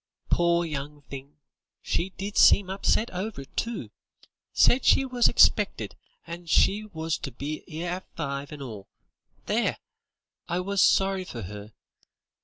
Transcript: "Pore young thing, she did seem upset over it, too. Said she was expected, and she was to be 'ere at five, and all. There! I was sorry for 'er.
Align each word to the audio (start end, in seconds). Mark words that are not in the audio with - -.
"Pore 0.31 0.65
young 0.65 1.03
thing, 1.03 1.35
she 1.79 2.09
did 2.09 2.35
seem 2.35 2.71
upset 2.71 3.11
over 3.11 3.41
it, 3.41 3.55
too. 3.55 3.91
Said 4.51 4.83
she 4.83 5.05
was 5.05 5.29
expected, 5.29 5.95
and 6.25 6.49
she 6.49 6.85
was 6.85 7.19
to 7.19 7.31
be 7.31 7.63
'ere 7.69 7.91
at 7.97 8.15
five, 8.15 8.51
and 8.51 8.63
all. 8.63 8.87
There! 9.45 9.77
I 10.47 10.59
was 10.59 10.81
sorry 10.81 11.23
for 11.23 11.41
'er. 11.41 11.73